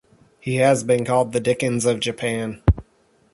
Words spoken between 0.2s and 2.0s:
He has been called the Dickens of